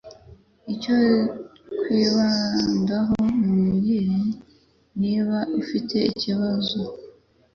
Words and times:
Icyo 0.73 0.97
kwibandaho 1.79 3.13
mu 3.37 3.49
mirire 3.63 4.19
niba 4.99 5.37
ufite 5.61 5.95
icyo 6.11 6.15
kibazo 6.21 6.79